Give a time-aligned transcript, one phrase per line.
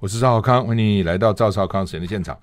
[0.00, 2.36] 我是赵少康，欢迎你来到赵少康实验的现场。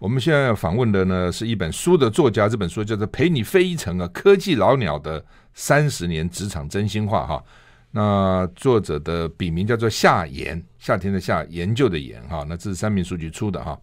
[0.00, 5.24] 我们现在要访问的呢，是一本书的作家，这本书叫做《陪你飞一程》啊，科技老鸟的
[5.54, 7.40] 三十年职场真心话哈。
[7.92, 12.44] 那作者的笔名叫做夏言，夏天的夏，研究的研哈。
[12.48, 13.78] 那这是三民书局出的哈。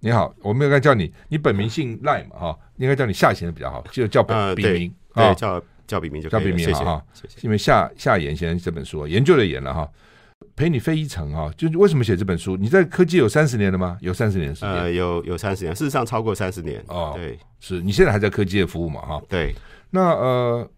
[0.00, 7.04] 你好，我们应该叫你，你本名姓赖嘛哈，应该叫你夏先生比较好，就叫本笔名对，叫叫笔名就叫笔名哈。
[7.42, 9.86] 因为夏夏言先生这本书研究的研了哈。
[10.54, 12.56] 陪你飞一程啊，就是为什么写这本书？
[12.56, 13.96] 你在科技有三十年了吗？
[14.00, 14.70] 有三十年时间？
[14.70, 17.12] 呃，有有三十年，事实上超过三十年哦。
[17.14, 19.00] 对，是你现在还在科技业服务嘛？
[19.02, 19.54] 哈，对。
[19.90, 20.70] 那呃，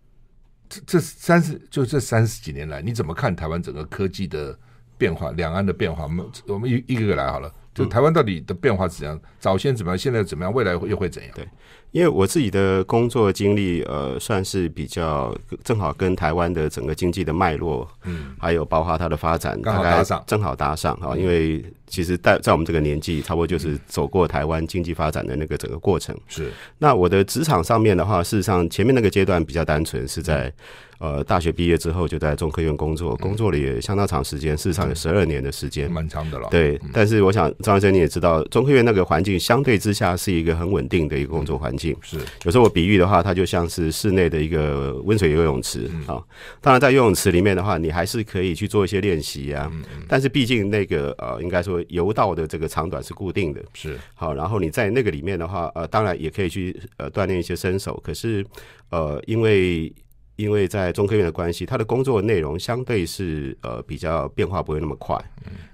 [0.69, 4.56] 这这三十就这三十几年来，你怎么看台湾整个科技的
[4.97, 5.31] 变化？
[5.33, 6.05] 两岸的变化？
[6.05, 7.53] 我们我们一一个个来好了。
[7.79, 9.21] 就台湾到底的变化是怎样？
[9.39, 9.98] 早先怎么样？
[9.98, 10.53] 现在怎么样？
[10.53, 11.33] 未来又会怎样？
[11.34, 11.47] 对。
[11.91, 21.17] 因为我自己的工作经历，呃，算是比较正好跟台湾的整个经济的脉络，嗯，还有包括它的发展，刚好搭上，正好搭上啊。
[21.17, 26.15] 因为其实在在我们这个年纪，差不多就是走过台湾经济发展的那个整个过程。
[26.27, 26.53] 是。
[26.77, 30.53] 那我的职场上面的话，事实上前面那个阶段比较单纯，是在。
[30.99, 36.49] 呃，大学毕业之后就在中科院工作，工作了也相当长时间，事实上有十二年的时间，蛮长的了。
[36.51, 41.97] 对，但是我想张医生你也知道，中科院那个环境相对之下是一个很稳定的一个工作环境。
[42.03, 46.19] 是，有时候我比喻的话，它就像是室内的一个温水游泳池啊。
[46.61, 49.71] 当然，在游泳池里面的话，你还是可以去做一些练习啊。
[50.09, 53.63] 但是毕竟那个呃，应该说游道的这个长短是固定的。
[53.73, 58.01] 是，好，然后你在那个里面的话，呃，当然也可以去呃锻炼一些身手。
[58.05, 58.45] 可是
[58.91, 59.92] 呃，因为
[60.39, 65.17] 因为在中科院的关系，他的工作内容相对是呃比较变化不会那么快，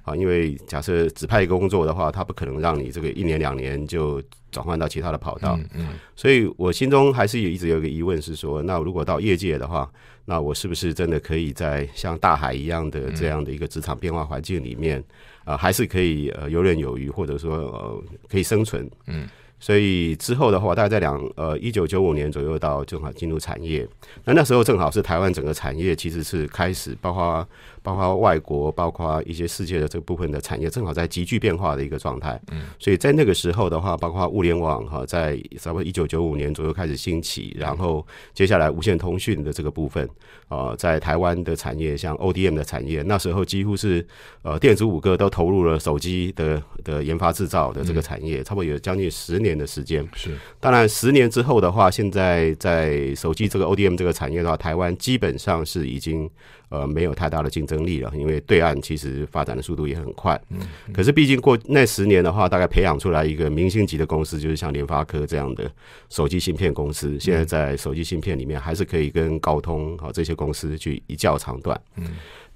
[0.03, 9.87] 啊，因为假设指派一个工作的话，他不可能让你这个一年两年就转换到其他的跑道，嗯，所以我心中还是有一直有一个疑问是说，那如果到业界的话，
[10.25, 15.05] 那我是不是真的可以在像大海一样的这样的一个职场变化环境里面，
[15.45, 19.29] 啊，还是可以呃游刃有余，或者说呃可以生存，嗯。
[19.59, 23.89] 所以之后的话，大概在两呃一九九五年左右到正好进入产业，
[24.25, 27.47] 那那时候正好是台湾整个产业其实是开始，包括。
[27.85, 32.41] 包括外国，包括一些世界的这个部分的产业，正好在急剧变化的一个状态。
[32.51, 40.09] 嗯，所以在那个时候的话，包括物联网哈，在差不多一九九五年左右开始兴起，然后接下来无线通讯的这个部分
[40.49, 44.05] 啊，在台湾的产业，像 ODM 的产业，那时候几乎是
[44.41, 50.03] 呃电子五个都投入了手机的的研发制造的这个产业，差不多有将近十年的时间。
[50.15, 56.31] 是，当然十年之后的话，现在在手机这个 ODM 这个产业的话，台湾基本上是已经。
[56.75, 60.41] 呃，没有太大的竞争力了，因为对岸其实发展的速度也很快。
[60.51, 60.59] 嗯，
[60.93, 65.71] 可是毕竟过那十年的话，大概培养出来一个明星级的公司，就是像联发科这样的
[66.11, 67.17] 手机芯片公司。
[67.21, 71.81] 现在在手机芯片里面，还是可以跟高通啊这些公司去一较长短。
[71.97, 72.05] 嗯，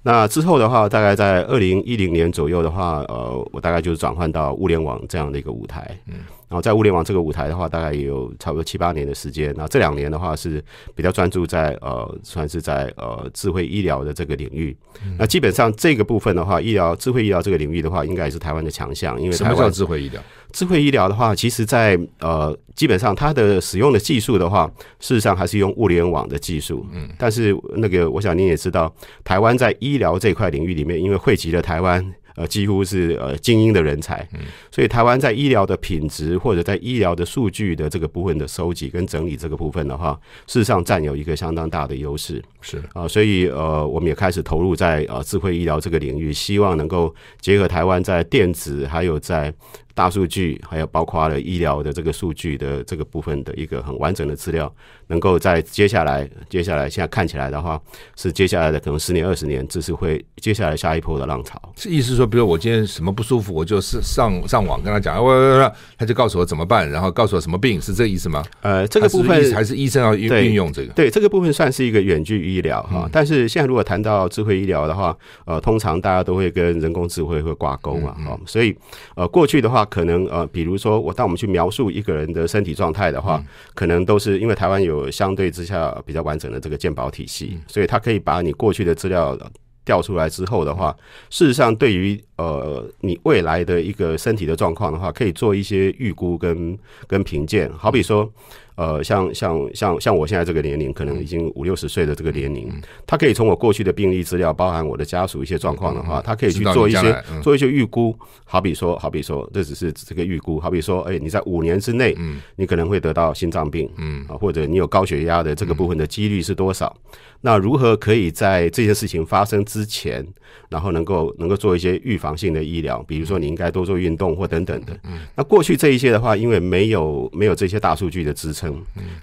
[0.03, 5.97] 那之后的话，大概在二零一零年左右的话，呃，我大概就是转换到物联网这样的一个舞台。
[6.07, 6.15] 嗯。
[6.49, 9.53] 然后在物联网这个舞台的话，大概也有差不多七八年的时间。
[9.55, 10.61] 那这两年的话是
[10.95, 14.75] 比较专注在呃，算是在呃智慧医疗的这个领域。
[15.05, 19.21] 嗯、那基本上这个部分的话，医疗智慧医疗这个领域的话，应该也是台湾的强项。
[19.21, 20.19] 因为台湾什么叫智慧医疗？
[20.51, 26.83] 智慧医疗的话，其实在呃，基本上它的使用的技术的话，事实上还是用物联网的技术。
[26.91, 28.91] 嗯，但是那个我想您也知道，
[29.23, 32.03] 台湾在医疗这块领域里面，因为汇集了台湾。
[32.39, 34.25] 呃，几乎是呃精英的人才，
[34.71, 40.17] 所以台湾在医疗的品质或者在医疗的数据的这个部分的收集跟整理这个部分的话，
[40.47, 42.41] 事实上占有一个相当大的优势。
[42.61, 49.53] 是啊，所以呃，我们也开始投入在呃智慧医疗这个领域，希望能够结合台湾在电子还有在。
[49.99, 54.73] 大数据，还有包括了医疗的这个数据的这个部分的一个很完整的资料，
[55.07, 57.77] 能够在接下来，接下来现在看起来的话，
[58.15, 61.61] 是接下来的可能十年、二十年，这是会接下来下一波的浪潮。
[61.75, 68.41] 是意思说，比如我今天什么不舒服，我就是上上网跟他讲，我他就告诉我怎么办，然后告诉我什么病，是这个意思吗？
[68.61, 70.93] 呃，这个部分还是医生要运运用这个？
[70.93, 73.09] 对，这个部分算是一个远距医疗哈。
[73.11, 75.13] 但是现在如果谈到智慧医疗的话，
[75.43, 78.73] 呃，通常大家都会跟人工智慧会挂钩嘛，哈、所以
[79.15, 79.85] 呃，过去的话。
[79.89, 89.37] 可能呃，比如说我当我们去描述一个人的身体状态的话，嗯、可能都是因为台湾有相对之下比较完整的这个健保体系，嗯、所以它可以把你过去的资料
[89.83, 90.95] 调出来之后的话，
[91.31, 96.77] 事实上对于呃你未来的一个身体的状况的话，可以做一些预估跟
[97.07, 97.71] 跟评鉴。
[97.75, 98.31] 好比说，
[98.79, 102.71] 呃，像像像像我现在这个年龄，可能已经五六十岁的这个年龄，
[103.05, 108.15] 他可以从我过去的病历资料，包含我的家属一些状况的话，他可以去做一些做一些预估。
[108.45, 110.61] 好比说，好比说，这只是这个预估。
[110.61, 112.15] 好比说，哎，你在五年之内，
[112.55, 116.95] 你可能会得到心脏病，嗯啊，或者你有高血压的这个部分的几率是多少？
[117.41, 120.25] 那如何可以在这件事情发生之前，
[120.69, 123.03] 然后能够能够做一些预防性的医疗？
[123.07, 124.97] 比如说，你应该多做运动或等等的。
[125.35, 128.68] 那过去这一些的话，因为没有没有这些大数据的支撑，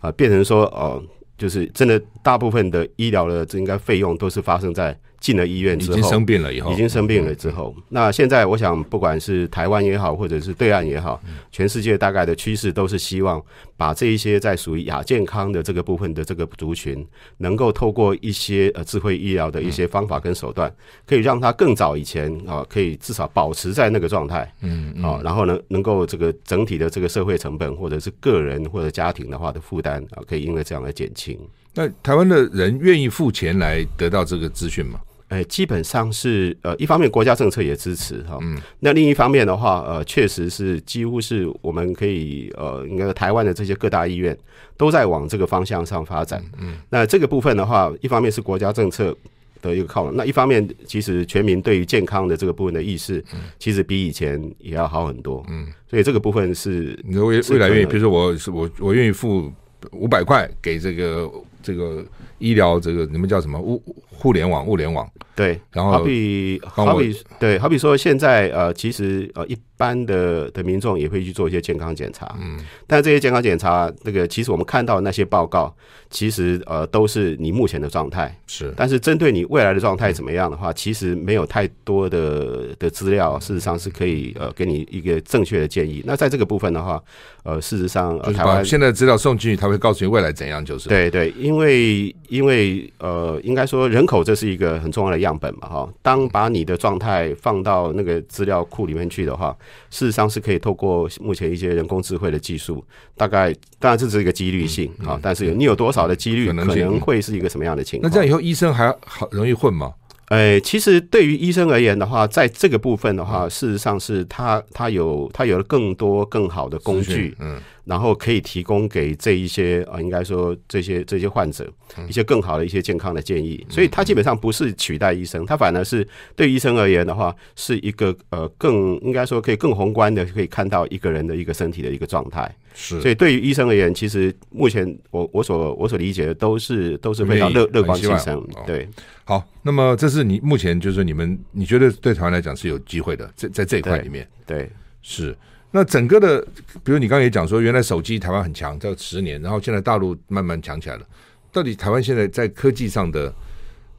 [0.00, 1.02] 啊，变成说哦，
[1.36, 4.98] 就是真的大部分的医疗的这应该费用都是发生在。
[5.20, 11.20] 进了医院之后，已经生病了以后，已经生病了之后，那现在我想，不管是台湾也好，或者是对岸也好，
[11.50, 13.42] 全世界大概的趋势都是希望
[13.76, 17.06] 把这一些在属于亚健康的这个部分的这个族群，
[17.38, 20.72] 能够透过一些呃智慧医疗的一些方法跟手段，
[21.06, 31.38] 可以让他更早以前啊，可以至少保持在那个状态，嗯，啊，然后呢，能够这个整体的这个社会成本或者是个人或者家庭的话的负担啊，可以因为这样来减轻。
[31.76, 34.98] 那台湾的人愿意付钱来得到这个资讯吗？
[35.28, 44.36] 哎，基本上是呃，一方面国家政策也支持哈，嗯，那另一方面的话，呃，确实是几乎是我们可以呃，应该台湾的这些各大医院
[44.76, 49.14] 都在往这个方向上发展，嗯，那这个部分的话，一方面是国家政策
[49.60, 53.22] 的一个靠拢，那一方面其实全民对于健康的这个部分的意识，
[53.58, 59.52] 其实比以前也要好很多，嗯，所以这个部分是你未未来愿意，比如说我是我我愿意付
[59.90, 61.28] 五百块给这个
[61.66, 62.04] 这个
[62.38, 63.58] 医疗这个你们叫什么？
[63.58, 65.04] 物互联网物联网。
[65.34, 75.74] 对，然后好比好比对，好比说现在呃，其实呃，一般的的民众也会去做一些健康检查，嗯，但这些健康检查，那个其实我们看到那些报告，
[76.08, 78.34] 其实呃都是你目前的状态。
[78.46, 86.02] 是，但是针对你未来的状态怎么样的话，其实没有太多的的资料，事实上是可以呃给你一个正确的建议。
[86.06, 86.98] 那在这个部分的话，
[87.42, 90.88] 呃，事实上台湾现在资料送进去，他会告诉你未来怎样，就是。
[90.88, 95.88] 对对，因为因为因为呃，应该说人口这是一个很重要的样本嘛，哈。
[96.02, 99.56] 当把你的状态放到那个资料库里面去的话，
[99.88, 102.84] 事实上是可以透过目前一些人工智慧的技术，
[103.16, 108.10] 大概当然这是一个几率性啊，但是你有多少的几率可能会是一个什么样的情况？
[108.10, 109.94] 那这样以后医生还好容易混吗？
[110.28, 117.58] 呃，其实对于医生而言的话，在这个部分的话，事实上是他他有他有了更多更好的工具，嗯。
[117.86, 121.72] 然后可以提供给这一些啊，应该说这些这些患者
[122.08, 132.52] 一些更好的一些健康的建议，所以它基本上不是取代医生，它反而是对医生而言的话，是一个呃更应该说可以更宏观的可以看到一个人的一个身体的一个状态。
[132.74, 138.44] 是，所以对于医生而言，其实目前我我所我所理解的都是都是非常乐乐观其成。
[138.66, 138.86] 对，
[139.24, 144.68] 好，那么这是你目前就是你们你觉得对台湾来讲是有机会的，在在这一块里面，对，
[145.02, 145.36] 是。
[145.72, 146.40] 那整个的，
[146.82, 151.06] 比如你刚刚也讲说，原来手机台湾很强，这十年，然后现在大陆慢慢强起来了。
[151.52, 153.34] 到底台湾现在在科技上的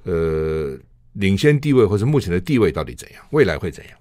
[0.05, 0.75] 呃
[1.13, 3.23] 领先地位，或是目前的地位到底怎样？
[3.31, 3.93] 未来会怎样？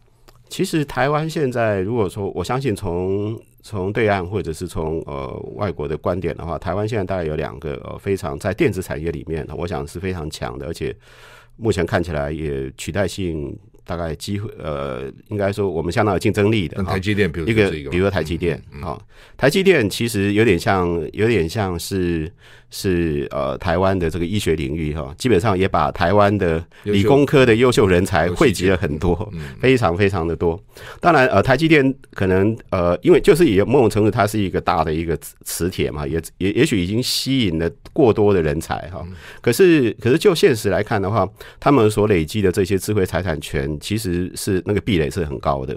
[0.48, 10.96] 其实台湾现在如果说，我相信从从对岸或者是从呃外国的观点的话，台湾现在大概有两个呃非常在电子产业里面，我想是非常强的，而且
[11.56, 13.58] 目前看起来也取代性。
[13.86, 19.00] 大概机会呃，应该说我们相当有竞争力的台积电，比如一个，比如说台积电啊，
[19.38, 22.30] 台积电其实有点像，有点像是。
[22.78, 30.62] 是呃，台湾的这个医学领域哈，基本上也把台湾的理工科的优秀人才汇集了很多，非常非常的多。
[31.00, 39.02] 当然呃，台积电可能呃，因为就是也某种程度它是一个大的一个磁铁嘛，也也也许已经吸引了过多的人才哈。
[39.40, 41.26] 可是可是就现实来看的话，
[41.58, 45.74] 他们所累积的这些智慧财产权，其实是那个壁垒是很高的。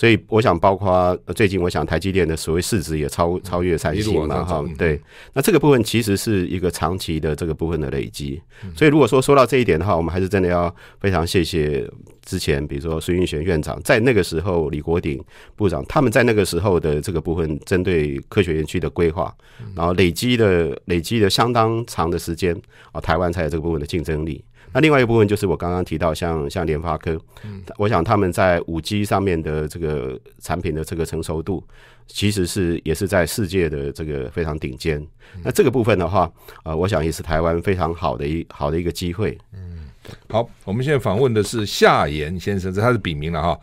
[0.00, 4.98] 所以我想，包括最近，我想台积电的所谓市值也超超越三星嘛，哈，对。
[5.34, 8.40] 那这个部分其实是一个长期的这个部分的累积。
[8.74, 11.86] 所以如果说说到这一点的话，我们还是真的要非常谢谢
[12.22, 15.22] 之前，比如说孙运璇院长在那个时候，李国鼎
[15.54, 19.30] 部长他们在那个时候的这个部分针对科学园区的规划，
[19.76, 22.58] 然后累积的累积的相当长的时间
[22.92, 24.42] 啊，台湾才有这个部分的竞争力。
[24.72, 31.64] 那另外一个部分就是我刚刚提到像，像像联发科，嗯我想他们在五 G 上面的这个产品的这个成熟度，
[32.06, 35.04] 其实是也是在世界的这个非常顶尖。
[35.42, 36.30] 那这个部分的话，
[36.64, 39.36] 呃，我想也是台湾非常好的一好的一个机会。
[39.52, 39.88] 嗯，
[40.28, 43.58] 好，我们现在访问的是夏言先生，这他是笔名了哈。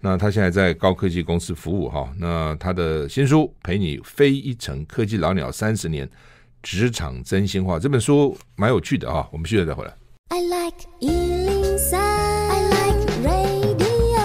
[0.00, 2.08] 那他现在在高科技公司服务哈。
[2.18, 6.08] 那他的新书《陪你飞一程科技老鸟三十年
[6.62, 9.28] 职场真心话》这本书蛮有趣的哈。
[9.32, 9.92] 我们现在再回来。
[10.30, 14.20] I like 103, I like radio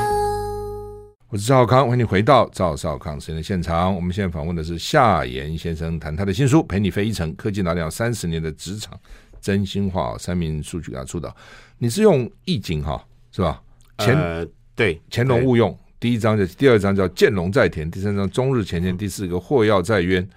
[1.29, 3.95] 我是赵少康，欢迎你回到赵少康时间的现场。
[3.95, 8.99] 我们现在访问的是夏言先生，谈他的新书《陪你飞一程：科技拿掉三十年的职场
[9.39, 10.13] 真心话》。
[10.19, 11.33] 三名数据给他出的，
[11.77, 13.61] 你是用易经哈，是吧？
[13.97, 14.45] 乾、呃、
[14.75, 15.75] 对，乾隆勿用。
[16.01, 20.27] 第一章叫第二章叫见龙在田，第三章终日干干，第四个祸要在渊，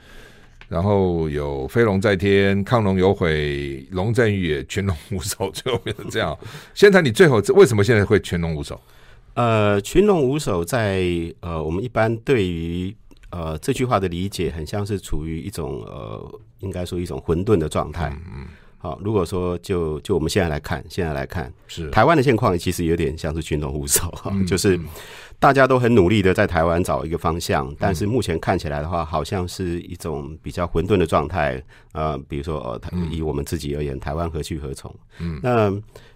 [0.69, 6.37] 然后有飞龙在天，亢龙有悔，龙在玉也，群龙无首，最后变成这样。
[6.75, 8.81] 先谈你最后为什么现在会群龙无首？
[9.35, 11.05] 呃，群龙无首在
[11.41, 12.95] 呃，我们一般对于
[13.31, 18.09] 呃这句话的理解，很像是处于一种呃，应该说一种混沌的状态。
[18.09, 18.47] 嗯，嗯，
[18.79, 24.81] 好，如果说就就我们现在来看，现在来看，是台湾的现况，其实有点像是群龙无首，嗯， 就是
[25.39, 31.63] 大家都很努力的在台湾找一个方向，但是目前看起来的话，好像是一种比较混沌的状态。
[31.93, 34.95] 呃，比如说呃，以我们自己而言，台湾何去何从？
[35.19, 35.73] 嗯，那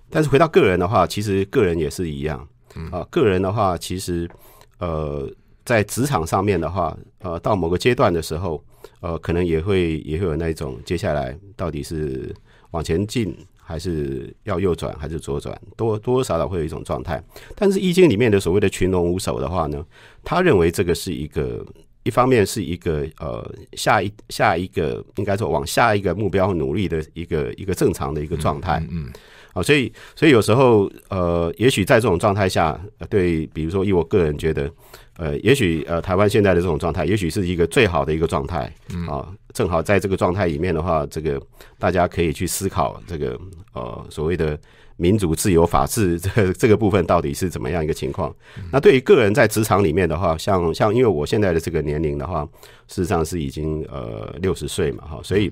[0.08, 2.46] 但是回到个人的话，其实个人也是一样。
[2.90, 4.30] 啊，个人的话，其实，
[4.78, 5.28] 呃，
[5.64, 8.62] 在职场上面的话，呃，到某个阶段的时候，
[9.00, 12.34] 呃，可能也会也会有那种接下来到底是
[12.70, 13.36] 往前进，
[13.70, 17.22] 还是要右转，还是左转，多多少少会有一种状态。
[17.54, 19.86] 但是《易经》里面的所谓的群龙无首的话呢，
[20.24, 21.64] 他认为这个是一个，
[22.02, 28.80] 一方面是一个呃下一下一个应该说往下一个目标努力的一个一个正常的一个状态。
[28.90, 29.06] 嗯。
[29.06, 29.12] 嗯
[29.52, 34.70] 好，所以，所以有时候，呃，也许在这种状态下，对，比如说，以我个人觉得，
[35.16, 38.72] 呃，也许，呃，台湾现在的这种状态，也许是一个最好的一个状态，
[39.08, 41.40] 啊，正好在这个状态里面的话，这个
[41.80, 43.36] 大家可以去思考这个，
[43.72, 44.56] 呃，所谓的
[44.96, 48.32] 民主、自由、法治这个这个部分到底是怎么样一个情况。
[48.70, 52.48] 那对于个人在职场里面的话，像像因为我现在的这个年龄的话，
[52.86, 55.50] 事实上是已经呃六十岁嘛，哈，所以。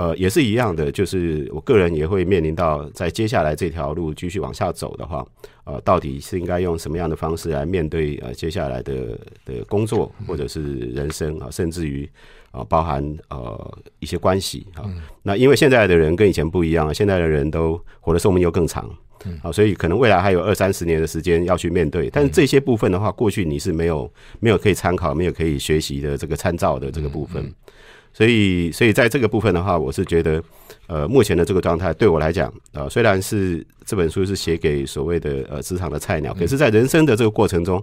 [0.00, 5.22] 呃，也是一样的，就是我个人也会面临到，在接下来这条路继续往下走的话，
[5.64, 10.62] 呃，到底是应该用什么样的方式来面对呃接下来的的工作或者是
[10.96, 12.08] 人生啊，甚至于
[12.50, 14.88] 啊、呃，包含呃一些关系啊。
[15.22, 18.88] 那因为现在的人跟以前不一样，现在的人都活的寿命又更长，
[19.42, 22.08] 啊，所以可能未来还有二三十年的时间要去面对。
[22.08, 27.52] 但是这些部分的话，过去你是没有没有可以参考、没有可以学习的这个参照的这个部分。
[28.12, 30.42] 所以，所以在这个部分的话，我是觉得，
[30.86, 37.82] 呃，目前的这个状态对我来讲，呃，虽然是这本书是写给所谓的呃职场的菜鸟，可是，在人生的这个过程中，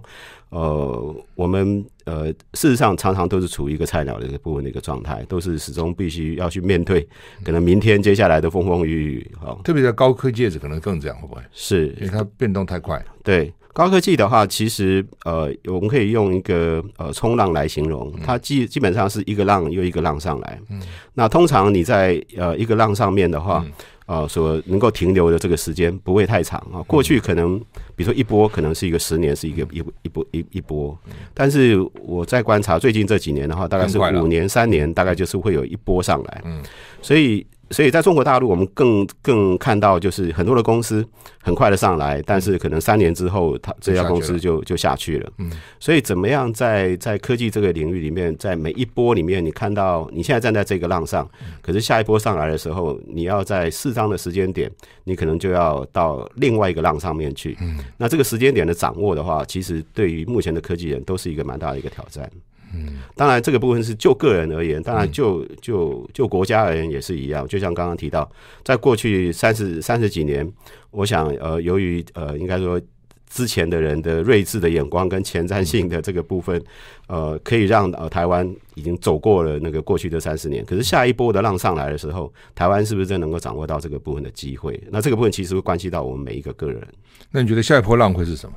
[0.50, 7.08] 呃，我们呃事实上常常都是处于一个菜鸟的一个部分的一个状态，都是始终必须要去面对
[7.42, 9.30] 可能明天接下来的风风雨雨。
[9.40, 11.42] 好，特别在高科技，可能更这样，会不会？
[11.52, 13.02] 是因为它变动太快。
[13.24, 13.52] 对。
[13.78, 20.60] 高科技的话，其实呃，我们可以用一个呃冲浪来形容，它基基本上是一个浪又一个浪上来。
[20.68, 20.82] 嗯，
[21.14, 23.64] 那通常你在呃一个浪上面的话，
[24.06, 26.82] 呃，所能够停留的这个时间不会太长啊。
[26.88, 27.56] 过去可能
[27.94, 30.98] 比如说一波可能是一个十年，是一个一一波一一波，
[31.32, 36.42] 但是我在观察最近这几年的话，大概是五年三年，大概就是会有一波上来。
[36.44, 36.60] 嗯，
[37.00, 37.46] 所以。
[37.70, 41.06] 所以在中国大陆，我们更更看到就是很多的公司
[41.42, 45.30] 很快的上来，但是可能三年之后，它这家公司就就下去了。
[45.38, 51.28] 嗯，所以怎么样在在科技这个领域里面，在每一波里面，你看到你现在站在这个浪上，
[51.60, 54.70] 可是下一波上来的时候，你要在适当的时间点，
[55.04, 57.56] 你可能就要到另外一个浪上面去。
[57.60, 62.30] 嗯，那这个时间点的掌握的话，其实对于目前的科技人都是一个蛮大的一个挑战。
[62.74, 67.46] 嗯，当然，这个部分是就个人而言，当然就就就国家而言也是一样。
[67.48, 68.30] 就像刚刚提到，
[68.62, 70.46] 在过去三十三十几年，
[70.90, 72.80] 我想呃，由于呃，应该说
[73.26, 76.62] 之前的人的睿智的眼光跟前瞻性的这个部分，
[77.06, 80.64] 呃，可以让呃台湾已经走过了那个过去的三十年。
[80.64, 84.78] 可是下一波的浪上来的时候，台湾是不是真能够掌握到这个部分的机会？
[84.90, 86.86] 那这个部分其实会关系到我们每一个个人。
[87.30, 88.54] 那你觉得下一波浪会是什么？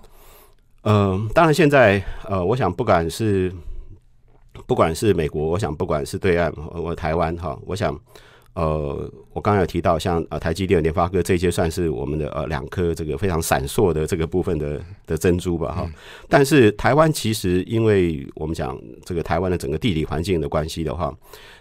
[0.84, 3.50] 呃，当然现在呃，我想不管是。
[4.68, 7.98] 不管是美国，我想不管是对岸，我台湾哈，我想，
[8.54, 15.90] 呃，我刚刚有提到像呃台积电、联发科这些算是我们的呃两颗这个非常闪烁的这个部分的的珍珠吧哈。
[16.28, 21.14] 但是台湾其实因为我们讲这个台湾的整个地理环境的关系的话。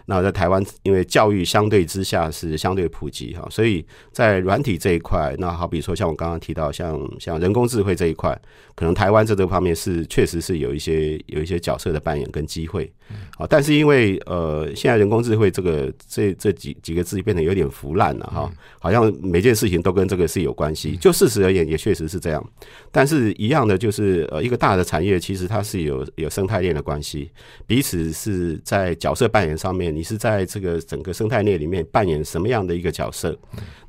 [0.07, 8.37] 那在台湾，因为教育相对之下是相对普及哈，所以在软体这一块，那好比说像我刚刚提到，像像人工智慧这一块，
[8.75, 12.91] 可能台湾在这个方面是确实是有一些有一些角色的扮演跟机会。
[13.37, 20.95] 好，但是因为呃，现在人工智慧这个这这几几个字变得有点腐烂了哈，好像每件事情都跟这个是有关系。
[20.97, 22.43] 就事实而言，也确实是这样。
[22.91, 27.31] 但是一样的就是呃，一个大的产业其实它是有有生态链的关系，
[27.65, 29.95] 彼此是在角色扮演上面。
[29.95, 33.37] 你是在这个整个生态链里面扮演什么样的一个角色？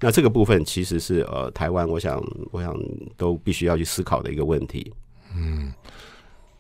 [0.01, 2.77] 那这个部分其实是呃，台湾，我想，我想
[3.17, 4.93] 都必须要去思考的一个问题。
[5.35, 5.73] 嗯，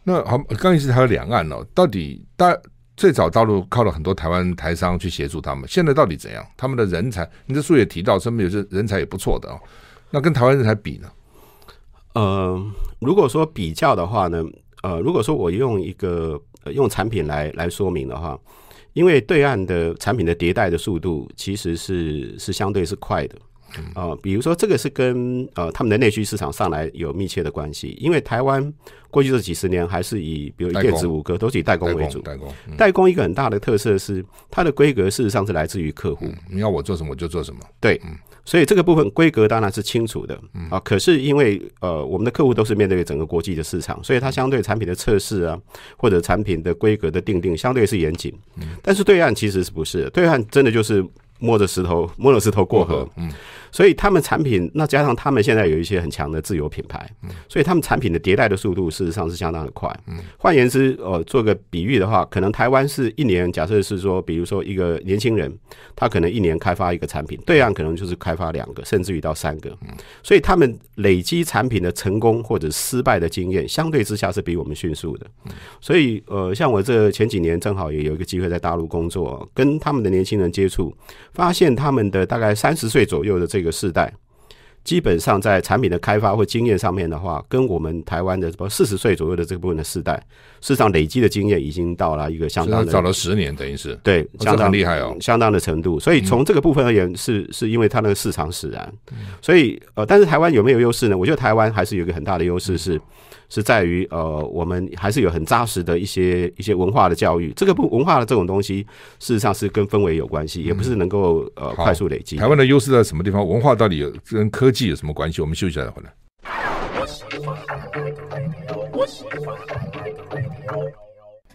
[0.04, 2.56] 那好，刚才是还有两岸哦，到底大
[3.02, 6.46] 最早大陆靠了很多台湾台商去协助他们，现在到底怎样？
[6.56, 9.58] 他们的人才，你这书也提到，说明有些人才也不错的哦。
[10.12, 11.10] 那跟台湾人才比呢？
[12.12, 12.64] 呃，
[13.00, 14.44] 如果说比较的话呢，
[14.84, 18.38] 呃，如果说我用一个、呃、用产品来来说明的话，
[18.92, 23.34] 因为对岸的产品的迭代的速度其实是是相对是快的。
[23.94, 28.72] 呃，比如说这个是跟呃他们的内需市场上来有密切的关系，因为台湾
[29.10, 40.38] 过去这几十年还是以比如电子五哥都是以代工为主，代工，代工，嗯、代工一个很大的特色是它的规格事实上是来自于客户，嗯，你要我做什么我就做什么，对，嗯，所以这个部分规格当然是清楚的，
[40.70, 45.58] 啊，可是因为呃我们的客户都是面对整个国际的市场，所以它相对产品的测试啊
[45.96, 48.34] 或者产品的规格的定定相对是严谨，
[48.82, 50.08] 但是对岸其实是不是？
[50.10, 51.04] 对岸真的就是
[51.38, 53.30] 摸着石头摸着石头过河，嗯。
[53.72, 57.10] 所以他们产品，那加上他们现在有一些很强的自有品牌，
[57.48, 59.90] 所以他们产品的迭代的速度事实上是相当的快。
[60.36, 65.50] 换言之，呃，做个比喻的话，可能台湾是一年，假设是说，比如说一个年轻人，
[65.96, 69.74] 他可能一年开发一个产品，对岸可能就是开发两个，甚至于到三个。
[70.22, 75.26] 所以他们累积产品的成功或者失败的经验，相对之下是比我们迅速的。
[75.80, 80.94] 所以，呃，像我这前几年正好也有一个机会在大陆工作，跟他们的年轻人接触，
[81.32, 83.61] 发现他们的大概三十岁左右的这。
[83.62, 84.12] 这个世代
[84.82, 90.16] 基本上在产品的开发或经验上面的话，跟我们台湾的什么四十岁左右的这个部分的世代，
[90.60, 96.00] 事实上累积的经验已经到了一个相当的，早了十年，等于是对，相当厉害哦，相当的程度。
[96.00, 98.92] 所以从这个部分而言，是是因为它那个市场使然。
[99.40, 101.16] 所以呃，但是台湾有没有优势呢？
[101.16, 103.00] 我觉得台湾还是有一个很大的优势是。
[103.54, 107.52] 是在于呃，我们还是有很扎实的一些一些文化的教育。
[107.54, 108.80] 这个不文化的这种东西，
[109.18, 112.36] 事实上是跟氛围有关系，也不是能够呃快速累积。
[112.36, 113.46] 台湾的优势在什么地方？
[113.46, 115.42] 文化到底有跟科技有什么关系？
[115.42, 116.10] 我们休息一下再回来。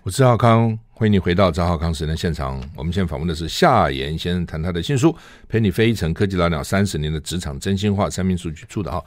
[0.04, 2.62] 我是赵少康，欢迎你回到张浩康时间现场。
[2.76, 5.12] 我们现在访问的是夏言先生，谈他的新书
[5.50, 9.04] 《陪你飞一程：科技老鸟三十年的职场真心话》，三民书局出的哈。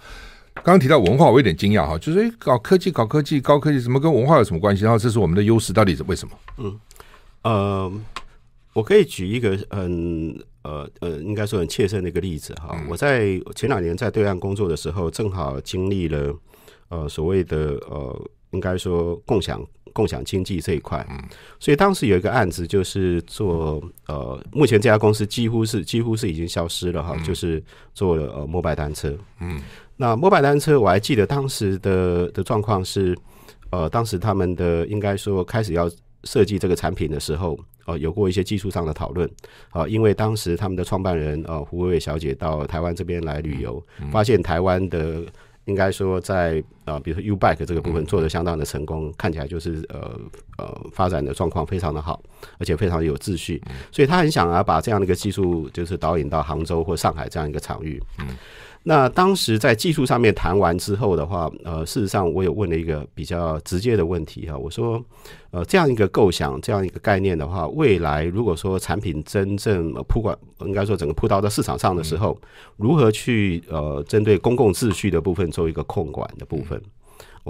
[0.63, 4.85] 刚刚提到文化，我有点惊讶哈，就是诶，搞科技、搞科技、高科技，怎么跟文化有什么关系？
[4.85, 6.35] 然后这是我们的优势，到底是为什么？
[6.59, 6.81] 嗯，
[7.43, 7.93] 呃，
[8.75, 12.77] 我可以举一个很呃呃，应该说很切身的一个例子哈。
[12.79, 16.35] 嗯、我在前两年在对岸工作的时候，正好经历了
[16.89, 21.05] 呃所谓的呃，应该说共享共享经济这一块。
[21.11, 21.19] 嗯，
[21.59, 27.63] 所以当时有一个案子，就是做呃，目前这家公司几乎是几乎是已经消失了哈，嗯、就是
[27.95, 29.17] 做了呃摩拜单车。
[29.41, 29.59] 嗯。
[30.01, 33.15] 那摩拜单车，我还记得当时的的状况是，
[33.71, 35.91] 呃，当时他们的应该说开始要
[36.25, 39.29] 设计这个产品的时候，呃，有过一些技术上的讨论，
[39.69, 45.23] 啊、呃，因为当时他们的创办人呃胡伟伟小姐到台湾这边来旅游，发现台湾的
[45.67, 50.19] 应该说在呃，比如说 U Bike 这个部分做的相当的成功，看起来就是呃
[50.57, 52.23] 呃发展的状况非常的好，
[52.59, 58.29] 而且非常有秩序，所以他很想要把这样的一个技术就是导引到杭州或上海这样一个场域，嗯。
[58.83, 65.03] 那当时在技术上面谈完之后的话，呃，事实上我有问了一个比较直接的问题哈，我说，
[65.51, 72.37] 呃，这样一个构想，这样一个概念的话，未来如果说产品真正铺管，应该说整个铺到到市场上的时候，
[72.79, 76.81] 如何去呃针对公共秩序的部分做一个控管的部分？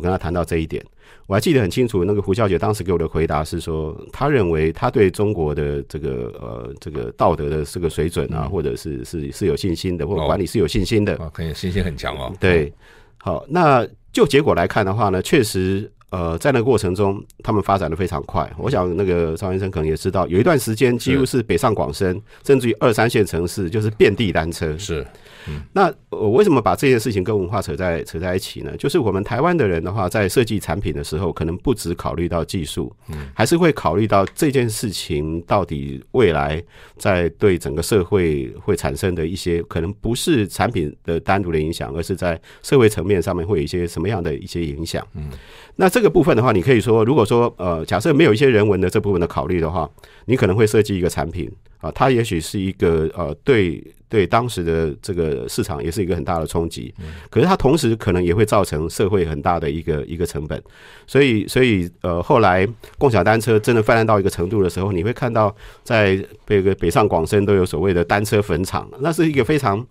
[0.01, 0.83] 我跟他谈到这一点。
[1.27, 12.33] 我还记得很清楚，那个胡小姐当时给我的回答是说，她认为她对中国的这个呃这个道德的这个水准啊，或者是是是有信心的，或者管理是有信心的，哦，可以信心很强哦。
[12.41, 12.73] 对，
[13.19, 18.51] 好，那就结果来看的话呢，确实呃在那个过程中，他们发展的非常快。
[18.59, 24.77] 我想那个张先生可能也知道，有一段时间几乎是北上广深，甚至于二三线城市就是遍地单车。
[24.77, 25.07] 是。
[25.49, 28.77] 嗯、那我为什么把这件事情跟文化扯在扯在一起呢？
[28.77, 36.63] 就是我们台湾的人的话，在设计产品的时候，可能不只考虑到技术，嗯，还是会考虑到这件事情到底未来
[36.99, 45.05] 在对整个社会会产生的一些，可能不是产品的单独的影响，而是在社会层面上面会有一些什么样的一些影响。
[45.15, 45.31] 嗯，
[45.75, 49.87] 那这这个部分的话，你可以说，如果说呃，假设没有一些人文的这部分的考虑的话，
[50.25, 51.51] 你可能会设计一个产品。
[51.81, 56.95] 啊，它也许是一个呃，对对，当时的这个市场也是一个很大的冲击。
[57.31, 60.63] 可是它同时可能也会造成社会很大的一个一个成本。
[61.07, 69.87] 所以，所以呃，后来共享单车真的泛滥到一个程度的时候，你会看到在这个北上广深都有所谓的单车坟场，那是一个非常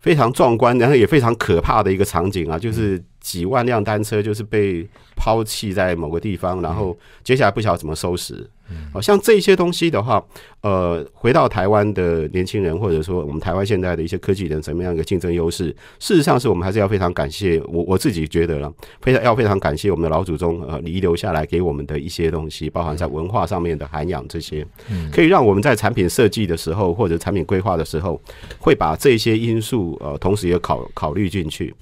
[0.00, 3.02] 非常壮观，然后也非常可怕的一个场景啊，就是。
[3.28, 8.48] 几万辆单车就是被抛弃在某个地方，然后接下来不晓得怎么收拾。
[8.92, 10.22] 好像这些东西的话，
[10.62, 15.74] 呃，回到台湾的年轻人，或者说我们台湾现在的一些科技人，怎么样一个竞争优势？
[15.98, 24.66] 事实上，是我们还是要非常感谢我我自己觉得了，非常要非常感谢我们的老祖宗呃遗留下来给我们的一些东西，包含在文化上面的涵养，这些
[25.12, 28.20] 可以让我们在产品设计的时候或者产品规划的时候，
[28.58, 31.74] 会把这些因素呃同时也考考虑进去。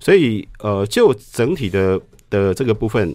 [0.00, 3.14] 所以呃，就整体的的这个部分。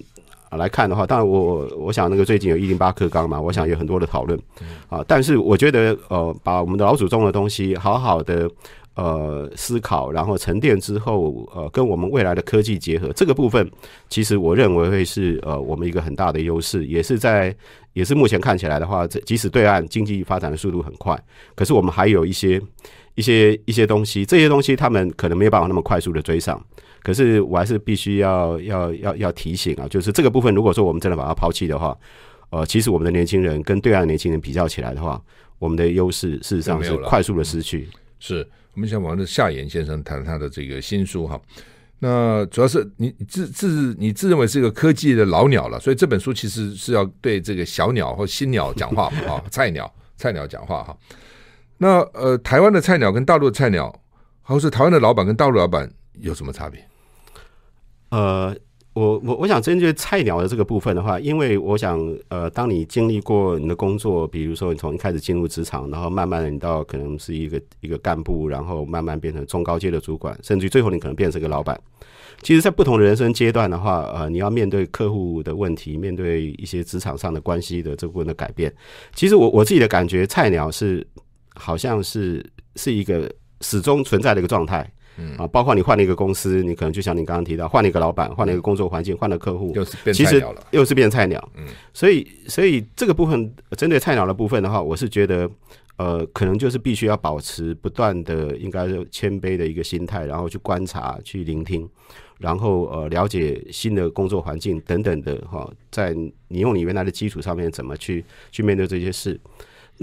[0.56, 4.40] 来看的话，当然我我想那个最近有一零八课纲嘛，我想有很多的讨论
[4.88, 5.04] 啊。
[5.08, 8.48] 但是我觉得呃，把我们的老祖宗的东西好好的
[8.96, 13.70] 呃思考，然后沉淀之后，呃，跟我们未来的科技结合，这个部分
[14.10, 17.56] 其实我认为会是呃我们一个很大的优势，也是在
[17.94, 21.18] 也是目前看起来的话，这即使对岸经济发展的速度很快，
[21.56, 22.62] 可是我们还有一些
[23.16, 26.64] 一些一些东西，这些东西他们可能没有办法那么快速的追上。
[27.02, 31.98] 可是我还是必须要要要要提醒啊，就是这个部分，如果说我们真的把它抛弃的话，
[32.50, 35.22] 呃，其实我们的年轻人跟对岸的年轻人比较起来的话，
[35.60, 37.90] 我们的优势事实上是快速的失去。
[38.20, 41.40] 是我们想往的夏衍先生谈他的这个新书哈，
[42.00, 50.98] 那主要是你自自你自认为是一个科技的老鸟了，所以这本书其实是要对这个小鸟或新鸟讲话嘛哈， 菜鸟菜鸟讲话哈。
[51.78, 53.94] 那呃，台湾的菜鸟跟大陆的菜鸟，
[54.42, 56.84] 或是台湾的老板跟大陆老板有什么差别？
[58.10, 58.56] 呃，
[58.94, 71.80] 我我我想针对菜鸟的这个部分的话，因为我想，呃，当你经历过你的工作，比如说你从一开始进入职场，然后慢慢的你到可能是一个一个干部，然后慢慢变成中高阶的主管，甚至最后你可能变成一个老板。
[72.44, 78.72] 其实，在不同的人生阶段的话，呃，你要面对客户的问题，面对一些职场上的关系的这部分的改变。
[79.16, 81.06] 其实我我自己的感觉，菜鸟是
[81.56, 84.88] 好像是是一个始终存在的一个状态。
[85.18, 91.50] 嗯啊，包括你换了一个公司，你可能就像你刚刚提到，换了一个老板，换了一个工作环境，换了客户，又是变菜鸟了，其实又是变菜鸟。
[91.56, 95.50] 嗯，所以所以这个部分针对菜鸟的部分的话，我是觉得，
[95.98, 101.88] 呃，可能就是必须要保持不断的，应该是谦卑的一个心态，然后去观察、去聆听，
[102.40, 106.16] 然后呃了解新的工作环境等等的哈，在
[106.48, 109.40] 你用你原来的基础上面怎么去去面对这些事。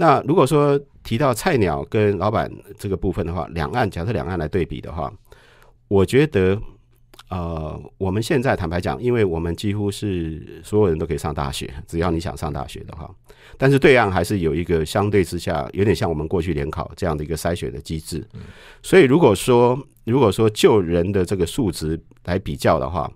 [0.01, 5.13] 那如果说提到菜鸟跟老板这个部分的话，两岸假设两岸来对比的话，
[5.87, 6.59] 我觉得，
[7.29, 13.07] 呃，我们现在坦白讲，因为我们几乎是所有人都可以上大学，只要你想上大学的话，
[13.59, 18.27] 但是对岸还是有一个相对之下有点像我们过去联考这样的一个筛选的机制，
[18.81, 23.07] 所以如果说如果说就人的这个数值来比较的话。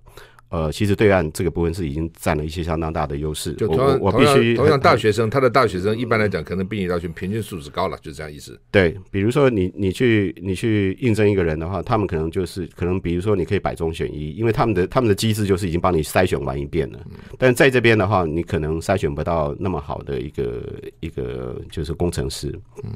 [0.50, 3.54] 呃，其实对岸这个部分是已经占了一些相当大的优势。
[3.54, 8.58] 就同样，我必须同样大学生，他的大学生一般来讲，可能比你大学平均素质高了，就这样意思。
[8.72, 17.00] 对，比如说你你去你去应征一个人的话，他们可能就是可能，比如说你可以百中选一，因为他们的他们的机制就是已经帮你筛选完一遍了。
[17.38, 20.64] 但在这边的话，你可能筛选不到那么好的一个
[21.00, 22.54] 一个就是工程师。
[22.84, 22.92] 嗯，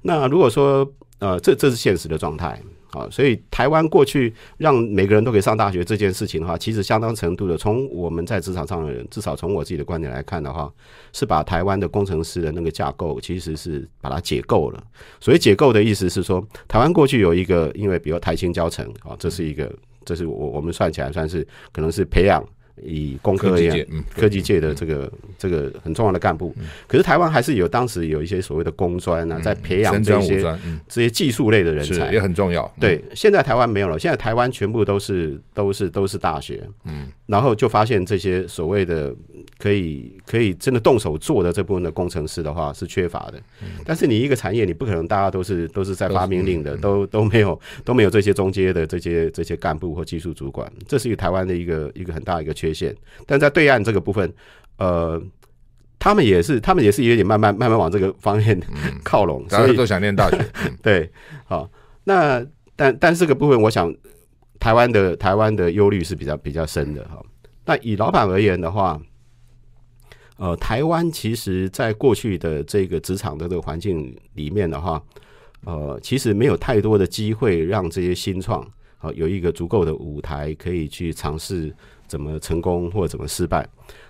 [0.00, 2.58] 那如果说呃，这这是现实的状态。
[2.92, 10.72] 啊，所以台湾过去让每个人都可以上大学这件事情的话，其实相当程度的，从我们在职场上的人，至少从我自己的观点来看的话，
[11.12, 14.84] 是把台湾的工程师的那个架构，其实是把它解构了。
[15.20, 19.72] 所以解构的意思是说，台湾过去有一个，因为比如台青教程啊，这是一个，
[20.04, 22.44] 这是我我们算起来算是可能是培养。
[22.82, 23.78] 以工科一样，
[24.16, 26.54] 科技界的这个这个很重要的干部，
[26.86, 30.42] 可是台湾还是有当时有一些所谓的工专啊，在培养这些
[30.88, 32.70] 这些技术类的人才，也很重要。
[32.80, 39.14] 对，现在台湾没有了，现在台湾全部都是都是都是大学，嗯，然后就发现这些所谓的
[39.58, 43.40] 可以可以真的动手做的这部分的工程师的话是缺乏的。
[43.84, 52.94] 但是你一个产业，你不可能大家都是都是在发命令的，都都没有都没有这些中阶的这些这些干部或技术主管，这是一个台湾的一个一个很大一个缺陷，
[53.26, 54.32] 但在对岸这个部分，
[54.78, 55.22] 呃，
[55.98, 58.60] 他们也是，他们也是有点慢慢慢慢往这个方面
[59.04, 60.38] 靠拢，大家都想念大学。
[60.82, 61.10] 对，
[61.44, 61.70] 好，
[62.04, 63.94] 那但但这个部分，我想
[64.58, 67.22] 台湾的台湾的忧虑是比较比较深的哈。
[67.64, 69.00] 那以老板而言的话，
[70.42, 75.00] 呃，台湾其实在过去的这个职场的这个环境里面的话，
[75.64, 78.60] 呃，其实没有太多的机会让这些新创
[78.98, 81.72] 啊有一个足够的舞台可以去尝试。
[82.08, 83.66] 怎么成功或者怎么失败？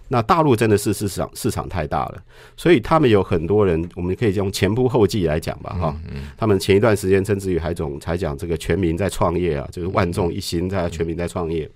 [0.09, 2.21] 那大陆真的是市场市场太大了，
[2.57, 5.97] 所以他们有很多人，我们可以用前仆后继来讲吧，哈。
[6.37, 11.71] 他们前一段时间甚至于还总才讲这个全民在创业啊，就是万众一心在全民在创业，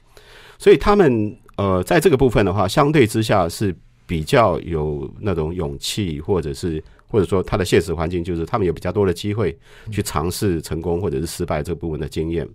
[0.59, 3.73] 所以他们呃在这个部分的话，相对之下是
[4.07, 9.57] 比较有那种勇气或者是或者说他的现实环境就是他们有比较多的机会
[9.90, 12.49] 去尝试成功或者是失败这部分的经验。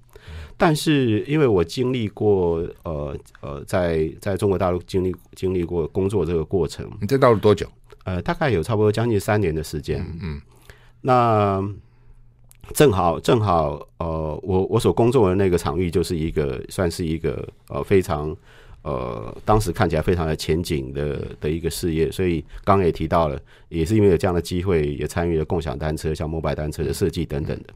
[0.58, 7.68] 但是因为我经历过呃呃，在在中国大陆经历经历过工作这个过程，你在大陆多久？
[8.04, 10.00] 呃，大概有差不多将近三年的时间。
[10.00, 10.42] 嗯，嗯，
[11.02, 11.74] 那
[12.74, 18.36] 正好正好呃，我我所工作的那个场域就是一个算是一个呃非常
[18.84, 23.40] 呃当时看起来非常的前景的的一个事业，所以刚刚也提到了，
[23.70, 27.74] 也是因为有这样的机会，也参与了共享单车、像摩拜单车的设计等等的。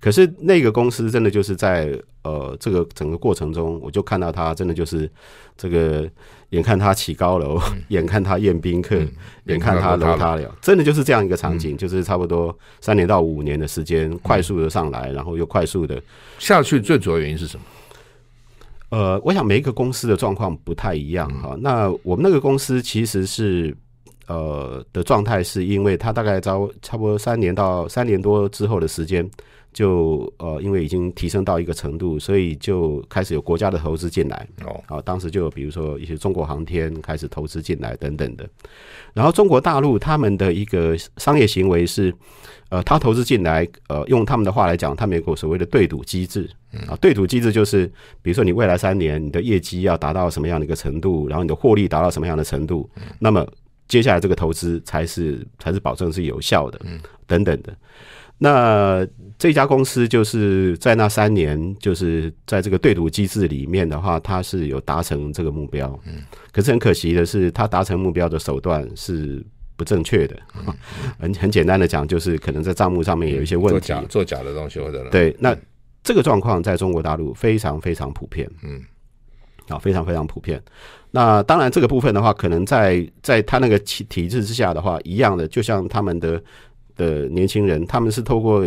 [0.00, 5.08] 可是那个公司真的就是在呃这个整个过程中，我就看到他真的就是
[5.56, 6.10] 这个
[6.50, 9.08] 眼看他起高楼，嗯、 眼看他宴宾客，嗯、
[9.44, 16.02] 眼看他楼塌了，真的就是这样一个场景，嗯、就是差不多三年到五年的时间，快速的上来，然后又快速的
[16.36, 16.80] 下去。
[16.80, 17.64] 最主要原因是什么？
[18.92, 21.56] 呃，我想每一个公司的状况不太一样哈。
[21.58, 23.74] 那我们那个公司其实是
[24.26, 29.26] 呃的状态，是因为它大概招差不多三年到三年多之后的时间。
[29.72, 34.78] 就呃，因为已经提升到一个程度，所以就开始有国家的投资进来哦。
[34.86, 38.48] 啊，当时就有比如说一些中国航天开始投资进来等等的。
[39.14, 42.14] 然后中国大陆他们的一个商业行为是，
[42.68, 46.48] 呃，他投资进来，呃，用他们的话来讲，他们有个所谓的对赌机制
[46.86, 46.96] 啊。
[47.00, 47.86] 对赌机制就是，
[48.20, 53.46] 比如说你未来三年你的业绩要达到什么样的一个程度，然后你的获利达到什么样的程度，那么
[53.88, 56.80] 接下来这个投资才是才是保证是有效的，
[57.26, 57.74] 等等的。
[58.42, 59.06] 那
[59.38, 65.86] 这家公司就是在那三年，就是在这个对赌机制里面的话，它是有达成这个目标。
[66.06, 69.40] 嗯，可是很可惜的是，它达成目标的手段是
[69.76, 70.36] 不正确的。
[71.20, 75.36] 很很简单的讲，就是可能在账目上面有一些问题，做假做假的东西或者对。
[75.38, 75.56] 那
[76.02, 78.50] 这个状况在中国大陆非常非常普遍。
[78.64, 78.82] 嗯，
[79.68, 80.60] 啊，非常非常普遍。
[81.12, 86.42] 那当然，这个部分的话，可能在在他那个体体制之下的话，一样的，就像他们的。
[86.96, 88.66] 的年轻人，他们是透过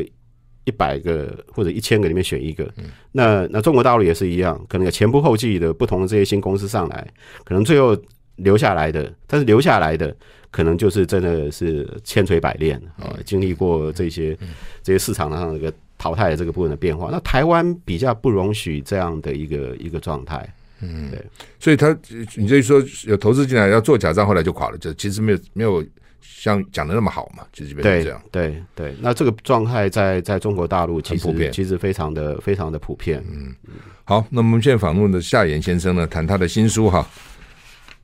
[0.64, 2.64] 一百个或者一千个里面选一个。
[2.78, 7.08] 嗯、那那中国大陆也是一样，可能有前仆后继的不同的这些新公司上来，
[7.44, 7.96] 可能最后
[8.38, 10.16] 留下来的，但是留下来的
[10.50, 14.50] 可能就是真的是千锤百炼啊，嗯、经历过这些、嗯、
[14.82, 17.10] 这些市场上的一个淘汰的这个部分的变化。
[17.12, 20.52] 那台湾比较不容许这样的一个一个状态。
[20.82, 21.24] 嗯，对，
[21.60, 21.96] 所以他
[22.36, 25.86] 你就说有投资进来要做假账，后来就垮了，就其实没有没有。
[26.28, 28.22] 像讲的那么好嘛，就基本上这样。
[28.32, 33.24] 对对对，那这个状态在在中国大陆其实其实非常的非常的普遍。
[33.32, 33.56] 嗯，
[34.04, 37.08] 好，那我们现在访问的夏研先生呢，谈他的新书哈，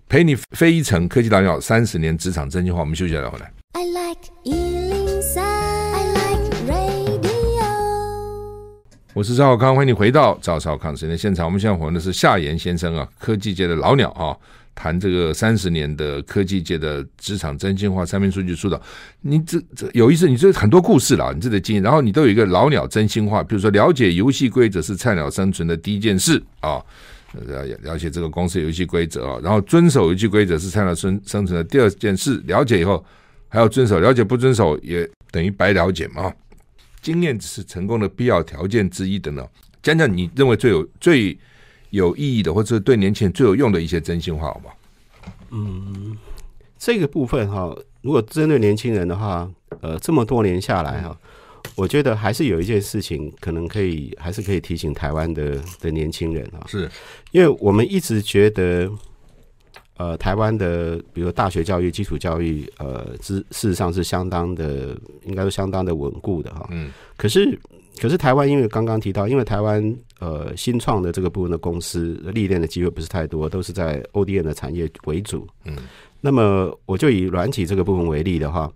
[0.07, 2.79] 陪你飞一程科技大鸟三十年职场真心话。
[2.79, 3.51] 我们休息一下回来。
[3.73, 7.21] I like 103, I like radio。
[9.13, 11.45] 我是赵少康，欢迎你回到赵少康时间的现场。
[11.45, 14.37] 我们现在访问的是夏言先生啊，科技界的老鸟哈。
[14.73, 18.81] 谈这个三十年的科技界的职场真心话，三篇书籍书的，
[19.21, 26.81] 你这这有意思，你这很多故事啦，你这得经验，然后你都有一个老鸟真心话，比如说了解游戏规则是菜鸟生存的第一件事啊，
[27.33, 33.05] 了了解这个公司游戏规则啊，然后遵守游戏规则是菜鸟生生存的第二件事，了解以后
[33.49, 36.33] 还要遵守，了解不遵守也等于白了解嘛，
[37.01, 39.47] 经验只是成功的必要条件之一等等，
[39.83, 41.37] 讲讲你认为最有最。
[41.91, 44.75] 有意义的，或者对年轻人最有用的一些真心话，好不好？
[45.51, 46.17] 嗯，
[46.77, 49.49] 这个部分哈，如果针对年轻人的话，
[49.81, 51.15] 呃，这么多年下来哈，
[51.75, 56.89] 我觉得还是有一件事情，可能可以，还是可以提醒台湾的的年轻人啊，是
[57.31, 58.89] 因为我们一直觉得，
[60.01, 66.67] 呃，台湾的比如大学教育、基础教育，呃，事事实上是相当的，应该说相当的稳固的哈。
[66.71, 67.59] 嗯，可是。
[67.99, 75.45] 可是台湾，因为刚刚提到，因为台湾呃新创的这个部分的公司历练的机会不是太多，都是在 O D N 的产业为主。
[75.65, 75.75] 嗯，
[76.21, 78.71] 那么我就以软体这个部分为例的话，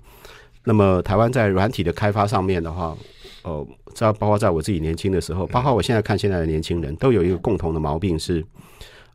[0.63, 2.95] 那么台湾在软体的开发上面的话，
[3.43, 8.45] 呃，这包括在我自己年轻的时候，包括我现在看现在的年轻人都有一个共同的毛病是，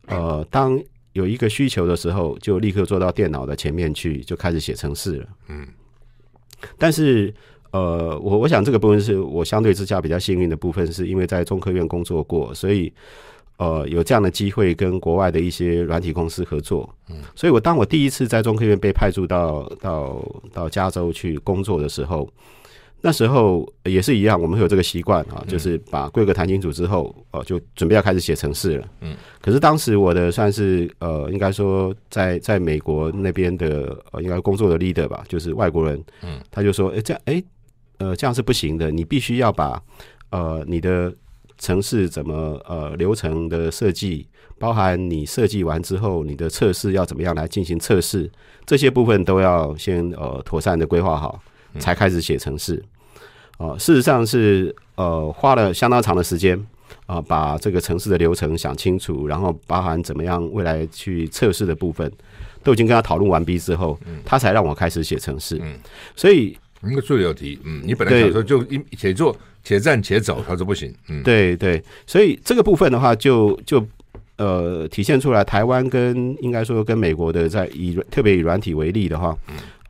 [0.07, 0.77] 呃，当
[1.13, 5.27] 有一个需求的时候，就立刻坐到电脑的前面去，就开始写程式了。
[5.49, 5.67] 嗯，
[6.77, 7.33] 但是。
[7.73, 12.91] 呃，我我想这个部分是我相对之下比较幸运的部分，是因为在中科院工作过，所以
[13.55, 16.93] 呃有这样的机会跟国外的一些软体公司合作。
[17.09, 20.21] 嗯，所以我当我第一次在中科院被派驻到到
[20.51, 22.27] 到加州去工作的时候，
[23.01, 28.87] 那时候也是一样，我们会有这个习惯啊，就是把规格谈清楚之后，呃，就准备要开始写程式了。
[29.01, 36.03] 嗯，可是当时我的算是呃，应该说在在美国那边的呃，应该工作的 leader 吧，就是外国人。
[36.21, 37.43] 嗯，他就说，哎，这样，哎。
[37.97, 38.89] 呃，这样是不行的。
[38.89, 39.79] 你必须要把
[40.31, 41.13] 呃你的
[41.59, 48.27] 程式怎么呃流程的设计，包含你设计完之后你的测试要怎么样来进行测试，
[48.65, 51.39] 这些部分都要先呃妥善的规划好。
[51.79, 52.83] 才开始写程式。
[53.61, 56.59] 哦，事实上是呃花了相当长的时间
[57.05, 62.11] 啊，把这个城市的流程想清楚，然后包含怎么样未来去测试的部分，
[62.63, 65.59] 都已经跟他讨论完毕之后，他才让我开始写城市。
[65.61, 65.77] 嗯，
[66.15, 70.91] 所以那个助理有提，嗯，你本来想说就一且做且战且走，他说不行。
[71.09, 73.87] 嗯，对对，所以这个部分的话就，就就。
[74.37, 79.37] 呃，体现出来台湾跟应该说跟美国的在以特别以软体为例的话，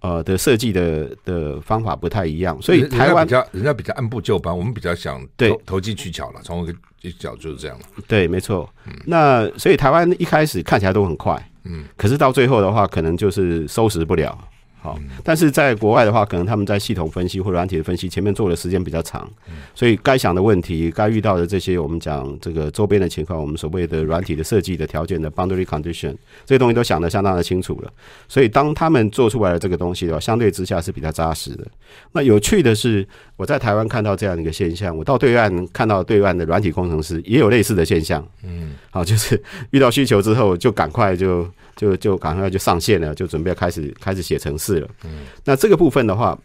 [0.01, 7.77] 呃的设计的的方法不太一样，所以台湾比较人家比较按部就班，我们比较想投投机取巧了，从一个一角就是这样。
[8.07, 8.69] 对，没错。
[9.05, 14.37] 那所以台湾一开始看起来都很快，嗯，可是到最后的话，可能就是收拾不了。
[14.83, 19.29] 好，但是在国外的话，可能他们在系统分析或软体的分析前面做的时间比较长，
[19.75, 26.15] 所以该想的问题、该遇到的这些我们讲这个周边的情况，我们所谓的软体的设计的条件的 boundary condition
[26.47, 27.93] 这些东西都想得相当的清楚了。
[28.27, 31.67] 所以当他们做出来的这个东西的话，相对之下是比较扎实的。
[32.13, 38.27] 那有趣的是，我在台湾看到这样的一个现象，我到对岸看到对岸的软体工程师也有类似的现象。
[38.43, 39.39] 嗯，好，就是
[39.69, 41.47] 遇到需求之后就赶快就。
[41.81, 44.87] 就就赶快就上线了，就准备开始开始写程式了。
[45.03, 46.37] 嗯，那这个部分的话，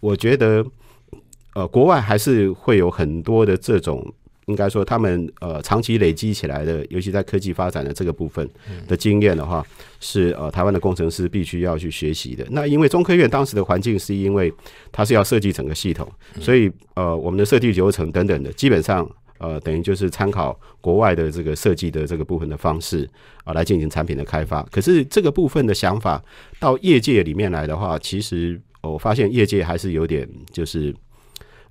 [0.00, 0.62] 我觉得
[1.54, 4.06] 呃，国外还是会有很多的这种，
[4.44, 8.46] 应该说他们呃长期累积起来的，尤其在科技发展的这个部分
[8.86, 9.66] 的经验的话，
[9.98, 12.46] 是呃台湾的工程师必须要去学习的。
[12.50, 14.52] 那因为中科院当时的环境是因为
[14.92, 16.06] 它是要设计整个系统，
[16.38, 19.08] 所以呃我们的设计流程等等的基本上。
[19.38, 23.08] 呃，等于就是参考国外的这个设计的这个部分的方式
[23.44, 24.62] 啊，来进行产品的开发。
[24.64, 26.22] 可是这个部分的想法
[26.58, 30.94] 到业界里面来的话，其实我发现业界还是有点就是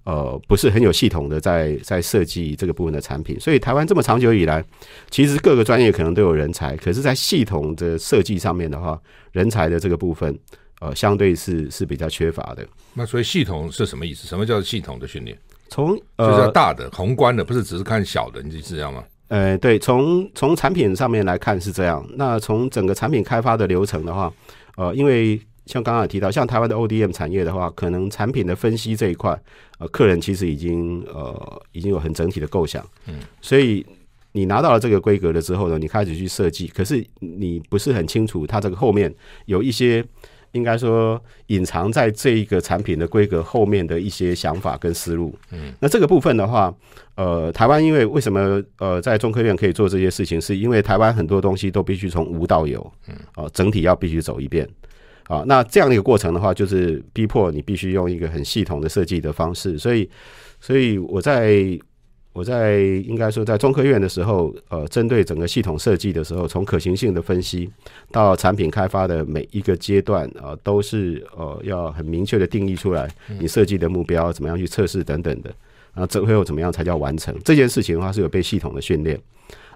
[0.04, 3.40] 呃，不是很有系统的在在设计这个部分的产品。
[3.40, 4.64] 所以台湾这么长久以来，
[5.10, 9.02] 其实各个专业可能都有人才，可是，在系统的设计上面的话，
[9.32, 10.38] 人才的这个部分
[10.80, 12.68] 呃，相对是是比较缺乏的。
[12.94, 14.28] 那所以系统是什么意思？
[14.28, 15.36] 什么叫系统的训练？
[15.70, 19.04] 从呃，就是大的宏观的，不是只是看小的，你是这样吗？
[19.28, 22.06] 呃，对，从从产品上面来看是这样。
[22.16, 24.32] 那从整个产品开发的流程的话，
[24.78, 29.38] 呃，因为像刚刚也提到，像台湾的 ODM 产业的话，可能产品的分析这一块，
[29.80, 33.84] 呃，客人其实已经呃已经有很整体的构想，嗯，所以
[34.32, 39.14] 你拿到了这个规格了之后呢，你开始去设计，可是你不是很清楚它这个后面
[39.46, 40.06] 有一些。
[40.56, 45.36] 应该说，隐藏在这一个产品的规格后面的一些想法跟思路。
[45.52, 46.74] 嗯，那这个部分的话，
[47.16, 54.68] 呃，台湾因为为什么呃在中科院可以做这些事情，是因为台湾很多东西都必须从无到有，嗯，哦，整体要必须走一遍。
[55.28, 59.78] 啊，那这样的一个过程的话，就是逼迫你必须用一个很系统的设计的方式。
[59.78, 60.10] 所以，
[60.60, 61.78] 所以我在。
[62.36, 67.72] 我在应该说，在中科院的时候，呃，针对整个系统设计的时候，从可行性的分析
[68.12, 75.50] 到产品开发的每一个阶段，啊、呃，都是呃要很明确的定义出来，你设计的目标怎么样去测试等等的，
[75.94, 79.18] 然后最后怎么样才叫完成这件事情的话，是有被系统的训练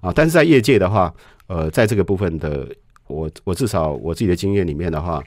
[0.01, 0.11] 啊。
[0.13, 1.13] 但是在业界的话，
[1.47, 2.67] 呃，在这个部分的，
[3.07, 5.23] 我我至少我自己的经验里面的话。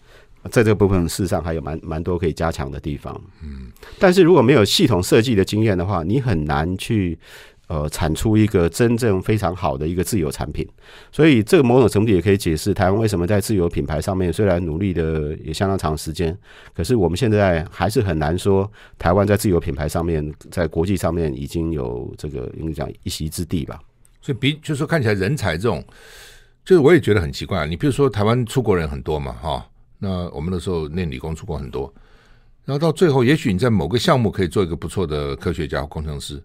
[0.50, 3.18] 在这个部分，事实上还有蛮蛮多可以加强的地方。
[3.42, 7.16] 嗯，但是如果没有系统设计的经验的话，你很难去
[7.68, 10.68] 呃产出一个真正非常好的一个自有产品。
[11.12, 16.36] 所以，这个某种程度也可以解释台湾为什么在自有品牌上面虽然努力的也相当长时间，
[16.74, 23.80] 可是我们现在还是很难说台湾在自有品牌上面在国际上面已经有这个应该讲一席之地吧。
[24.20, 25.82] 所以，比就是说看起来人才这种，
[26.64, 27.66] 就是我也觉得很奇怪。
[27.66, 29.66] 你比如说台湾出国人很多嘛，哈。
[30.04, 31.92] 那我们那时候念理工出过很多，
[32.64, 36.42] 然后到最后，也许你在某个项目可以做一个不错的科学家或工程师，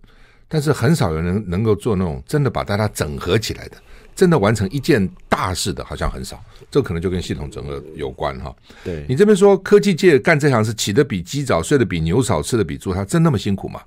[0.47, 3.77] 但是很少有人能够做那种真的把大家整合起来的，
[4.15, 6.39] 真的完成一件大事的，好像很少。
[6.69, 8.55] 这可能就跟系统整合有关哈。
[8.83, 13.81] 对，你这边说科技界干这行是起得比鸡早，睡得比牛少，吃得比猪，他真那么辛苦吗？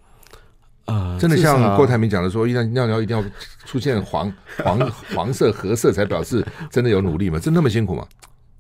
[0.87, 3.23] 啊，真的像郭台铭讲的说，一定尿尿一定要
[3.65, 4.33] 出现黄
[4.65, 7.39] 黄黄色褐色才表示真的有努力吗？
[7.39, 8.05] 真那么辛苦吗？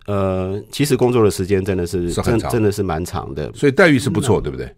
[0.07, 4.75] 呃，其实工作的时间真的是，是，真真的是蛮长的，所以待遇是不错，对不对？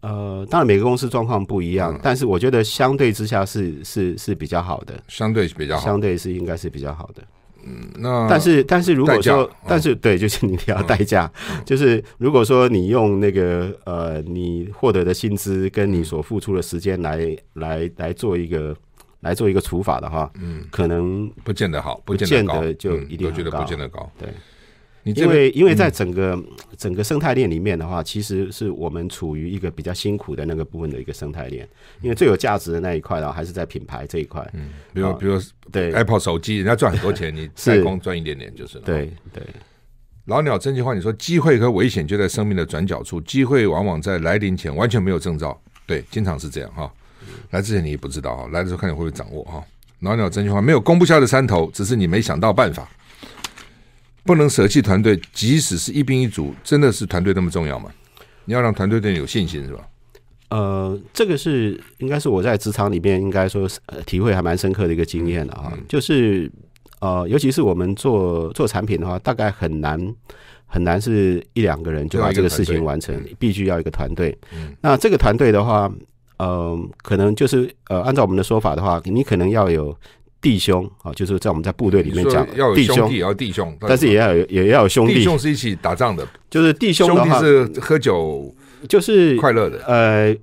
[0.00, 7.22] 呃，当然每个公司状况不一样，嗯，但是我觉得相对之下是是是比较好的，相对是比较好，相对是应该是比较好的。
[7.64, 18.76] 嗯，那但是但是如果说，但是对，就是你要代价，嗯，就是如果说你用那个呃，你获得的薪资跟你所付出的时间来来来做一个。
[19.22, 24.10] 来做一个除法的话，嗯，可能不见得好，不见得就一定觉得不见得高。
[24.18, 24.28] 对，
[25.04, 26.40] 因为因为在整个
[26.76, 31.68] 整个生态链里面的话，其实是我们处于一个比较辛苦的那个部分的一个生态链。
[32.00, 34.48] 因为最有价值的那一块呢，还是在品牌这一块。
[34.54, 35.40] 嗯，比如比如
[35.72, 38.84] 对 Apple 手机，人家赚很多钱，你 代工赚一点点就是了。
[38.84, 39.42] 对对。
[40.26, 45.60] 老鸟真心话，你说机会和危险就在生命的转角处，机会往往在来临前完全没有征兆。
[45.84, 46.88] 对，经常是这样哈。
[47.50, 49.60] 来之前你也不知道哈，来的时候看你会不会掌握哈。
[49.98, 52.88] 老鸟真心话，没有攻不下的山头，只是你没想到办法。
[54.24, 57.90] 不能舍弃团队，即使是一兵一卒，真的是团队那么重要吗？
[58.44, 59.80] 你要让团队对你有信心，是吧？
[60.50, 66.50] 呃，这个是应该是我在职场里面应该说呃体会还蛮深刻的一个经验的啊，嗯、就是
[67.00, 69.98] 呃，尤其是我们做做产品的话，大概很难
[70.66, 74.36] 很难是一两个人就把这个事情完成，必须要一个团队。
[74.54, 75.90] 嗯、那这个团队的话，
[76.38, 79.96] 呃，可能就是呃，按照我们的说法的话，你可能要有。
[80.42, 85.14] 弟兄啊，就是在我们在部队里面讲，要有兄弟，要弟兄，但是也要有也要有兄弟。
[85.14, 88.52] 弟兄是一起打仗的，就是弟兄的话，兄弟是喝酒，
[88.88, 89.82] 就是快乐的。
[89.86, 90.36] 呃，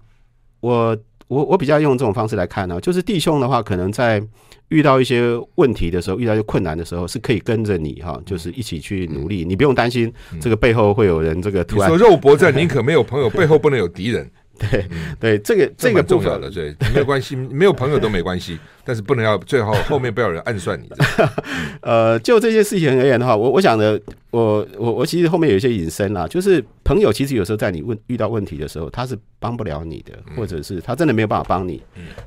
[0.61, 0.97] 我
[1.27, 4.23] 我我比较用这种方式来看呢，就是弟兄的话，可能在
[4.69, 11.89] 遇到一些问题的时候，遇到一些困难的时候，是可以跟着你哈，就是一起去努力，你不用担心这个背后会有人这个突然。
[11.89, 14.31] 说肉搏战宁可没有朋友， 背后不能有敌人。
[14.59, 14.85] 对
[15.19, 20.89] 对，这个这个重要的，对，没有关系， 没有朋友都没关系，但是不能要最后后面不要有人暗算你。
[21.81, 23.99] 呃，就这些事情而言的话，我我想的，
[24.31, 31.81] 我我我其实后面有一些引申啦，就是朋友其实有时候在你问遇到问题的时候，他是帮不了你的，或者是他真的没有办法帮你。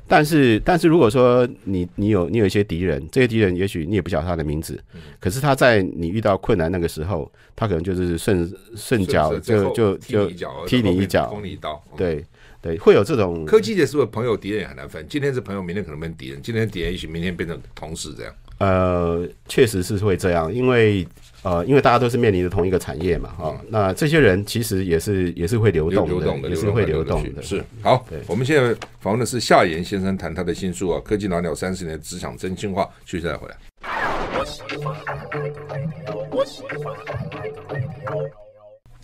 [0.07, 4.79] 但是但是如果说你你有你有一些敌人，这些敌人也许你也不晓得他的名字，
[5.19, 10.27] 可是他在你遇到困难那个时候，他可能就是顺顺脚就就就
[10.67, 12.23] 踢你一脚，捅你一刀，对。
[12.61, 15.05] 对，会有这种科技界是不是朋友敌人也很难分？
[15.09, 18.33] 今天是朋友，明天可能变敌人；今天敌人也许明天变成同事，这样。
[18.59, 21.05] 呃，确实是会这样，因为
[21.43, 27.41] 呃，因为大家都是面临着同一个产业嘛，哈、那这些人其实也是也是会流动的，流动的也是会流动的。
[27.43, 33.57] 是好，我们现在访问的是夏言先生，谈他的新书啊，《科技老鸟三十年职场真心话》，继续再回来。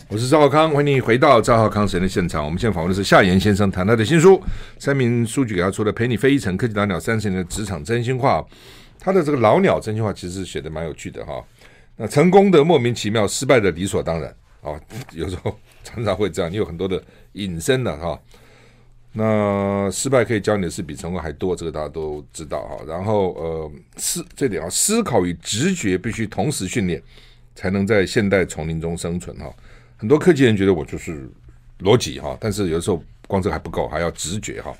[0.08, 2.42] 我是赵浩康，欢迎你回到赵浩康时间的现场。
[2.42, 4.42] 我们现在访问的是夏言先生，谈他的新书，
[4.78, 8.38] 三名数据给他出的《陪你飞一程：科技老鸟三十年的职场真心话》。
[8.98, 11.42] 他的这个老鸟真心话其实写的蛮有趣的哈。
[12.02, 14.80] 那成功的莫名其妙，失败的理所当然啊，
[15.12, 16.50] 有时候常常会这样。
[16.50, 18.18] 你有很多的隐身的哈。
[19.12, 22.78] 那失败可以教你的事比成功还多，这个大家都知道哈。
[22.86, 27.02] 然后呃，思这点啊，思考与直觉必须同时训练，
[27.54, 29.52] 才能在现代丛林中生存哈。
[29.98, 31.28] 很多科技人觉得我就是
[31.80, 34.74] 逻辑哈，但是有的时候光这还不够，还要直觉哈。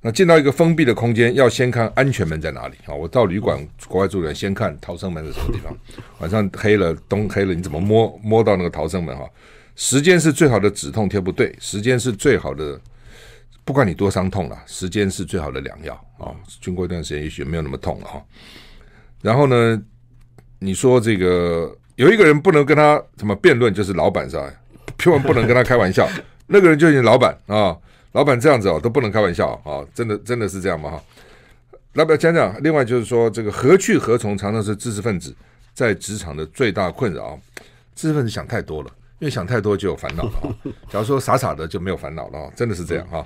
[0.00, 2.94] 那进到一个封闭的空间，要先看安全门在哪里啊？
[2.94, 5.76] 我到旅馆国外住人先看逃生门是什么地方。
[6.20, 9.28] 晚上黑了，灯黑了，你怎么摸摸到那个逃生门哈？
[9.74, 12.80] 时间是最好的止痛贴不，对，时间是最好的，
[13.64, 16.30] 不管你多伤痛了，时间是最好的良药啊。
[16.60, 18.22] 经过一段时间，也许没有那么痛了哈。
[19.20, 19.82] 然后呢，
[20.58, 21.74] 你说这个。
[21.98, 24.48] 有一个人不能跟他怎么辩论，就是老板是吧？
[25.00, 26.08] 千万不能跟他开玩笑。
[26.46, 27.76] 那个人就是你老板啊，
[28.12, 30.90] 老板这样子哦都不能开玩笑啊，真的真的是这样吗？
[30.90, 31.02] 哈，
[31.92, 32.54] 来不要讲讲。
[32.62, 35.34] 另外就是说，这个何去何从，常常是知识分子
[35.74, 37.38] 在职场的最大困扰。
[37.94, 40.48] 知识分子想太多了，因为想太多就有烦恼了哈。
[40.88, 43.24] 假如说傻傻的就没有烦恼了哈，真的是这样哈。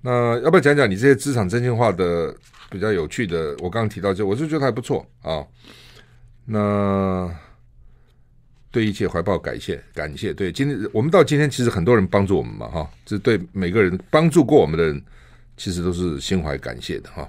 [0.00, 2.34] 那要不要讲讲你这些职场真心话的
[2.70, 3.56] 比较有趣的？
[3.60, 5.44] 我刚刚提到就我就觉得还不错啊。
[6.44, 7.34] 那。
[8.74, 10.34] 对一切怀抱感谢，感谢。
[10.34, 15.00] 对，今天我们到今天，其实很多人帮助我们嘛，哈，这对每个人帮助过我们的人，
[15.56, 17.24] 其实都是心怀感谢的，哈。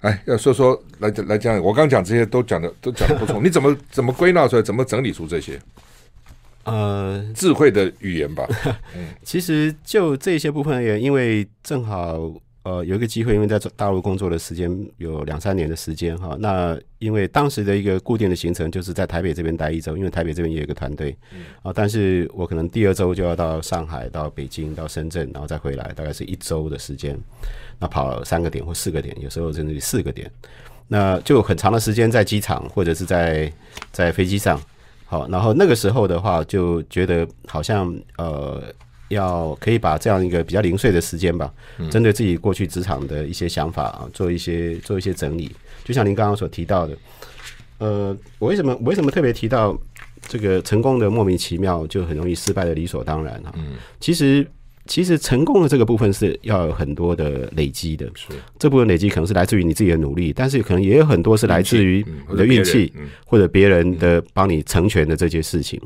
[0.00, 5.56] 哎，要说说来来讲，我刚讲这些都讲的都讲的不错， 你怎么怎么归纳出来，怎么整理出这些？
[6.64, 8.44] 呃，智慧的语言吧。
[8.96, 12.34] 嗯， 其实就这些部分而言，因为正好。
[12.64, 16.36] 呃，有一个机会，因为在大陆工作的时间有两三年的时间哈。
[16.38, 21.16] 那因为当时的一个固定的行程就是在台北这边待一周，因为台北这边也有一个团队
[21.62, 21.72] 啊。
[21.74, 27.18] 但是我可能第二周就要到上海、到北京、到深圳，然后再回来，大概是一周的时间。
[27.80, 30.30] 那跑三个点或四个点，有时候甚至于四个点，
[30.86, 33.52] 那就很长的时间在机场或者是在
[33.90, 34.60] 在飞机上。
[35.04, 38.62] 好，然后那个时候的话，就觉得好像呃。
[39.12, 41.50] 要可以把这样一个比较零碎的时间吧，
[41.90, 45.50] 针对自己过去职场的一些想法啊，做一些做一些整理。
[45.84, 46.96] 就像您刚刚所提到的，
[47.78, 49.76] 呃，我为什么我为什么特别提到
[50.28, 53.52] 这个成功的莫名其妙，就很容易失败的理所当然啊？
[53.56, 54.46] 嗯，其实。
[54.86, 58.28] 其实成功的这个部分是要有很多的累积的，是。
[58.58, 62.92] 这部分累积可能是来自于你自己的努力，但是可能也有很多是来自于你的运气，
[63.24, 65.80] 或者别人的帮你成全的这些事情。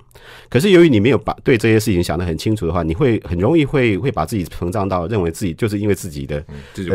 [0.49, 6.45] 可是由于你没有把对这些事情想得很清楚的话，你会很容易会会把自己膨胀到认为自己就是因为自己的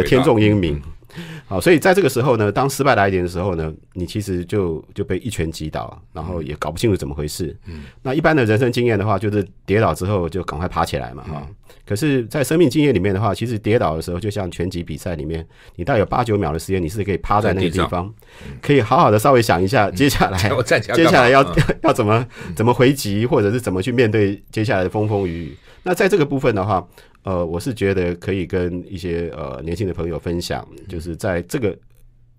[0.05, 0.81] 天纵英明，
[1.47, 7.55] 好，所以在这个时候呢，当失败来临的时候呢，你其实就就被一拳击倒，然后也搞不清楚怎么回事。
[7.65, 11.55] 嗯，那一般的人生经验的话，就是跌倒之后就赶快爬起来嘛，哈、嗯。
[11.83, 15.45] 可是，在生命经验里面的话，其实跌倒的时候，就像拳击比赛里面，
[15.75, 18.13] 你大概有八九秒的时间，你是可以趴在那个地方，
[18.61, 20.37] 可以好好的稍微想一下，接下来，
[20.93, 21.43] 接下来要
[21.83, 25.57] 要怎么怎么回击，或者是怎么去面对接下来的风风雨雨。
[25.83, 26.87] 那在这个部分的话，
[27.23, 31.77] 呃，我是觉得可以跟一些呃年轻的朋友分享，就是在这个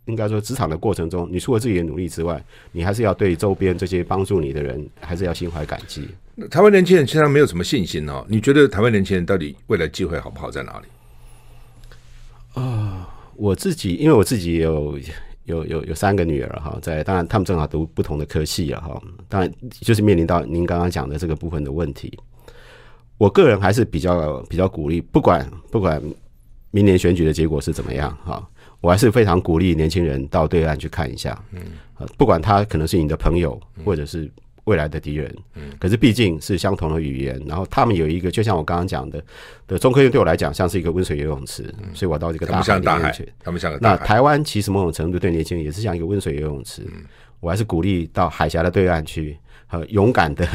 [0.06, 6.08] 应该说职场的过程中，你除了自己的努力之外，你还是要对周边这些帮助你的人，还是要心怀感激。
[6.50, 8.24] 台湾年轻人其实没有什么信心哦。
[8.28, 10.86] 你觉得台湾年轻人到底未来机会好不好在哪里？
[12.54, 13.06] 啊、呃，
[13.36, 14.98] 我自己因为我自己有
[15.44, 22.18] 有有有三个女儿哈，在当然他们正好读不同的科系啊哈，当然就是面临到您刚刚讲的这个部分的问题。
[23.18, 26.02] 我个人还是比较比较鼓励，不管不管
[26.70, 28.46] 明年选举的结果是怎么样哈，
[28.80, 31.60] 我还是非常鼓励年轻人到对岸去看一下，嗯，
[32.16, 34.30] 不管他可能是你的朋友或者是。
[34.66, 39.20] 未来的敌人，嗯，可是毕竟是相同的语言，然后他们有一个，就像我刚刚讲的，
[39.66, 43.96] 的中科院对我来讲像是一个温水游泳池，嗯，所以我到这个大海里面去，他们像大海。
[43.96, 47.02] 那台湾其实某种程度对年轻人也是像一个温水游泳池，嗯，
[47.40, 49.36] 我还是鼓励到海峡的对岸去，
[49.72, 50.46] 和勇敢的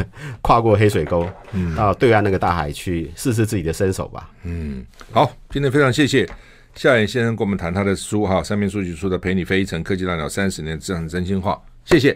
[0.44, 4.30] 跨过黑水沟，嗯，到对岸那个大海去试试自己的身手吧。
[4.44, 6.24] 嗯，好，今天非常谢谢
[6.76, 11.60] 夏衍先生跟我们谈他的书哈，三面数据出的《陪你飞一程科技大脑三十年职场真心话》，
[11.90, 12.16] 谢谢。